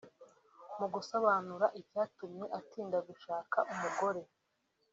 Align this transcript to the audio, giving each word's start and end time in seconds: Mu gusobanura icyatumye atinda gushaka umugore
Mu 0.77 0.87
gusobanura 0.93 1.65
icyatumye 1.79 2.45
atinda 2.59 2.97
gushaka 3.07 3.57
umugore 3.73 4.21